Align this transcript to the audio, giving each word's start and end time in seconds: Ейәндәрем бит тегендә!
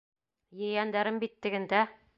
Ейәндәрем 0.61 1.21
бит 1.27 1.37
тегендә! 1.47 1.89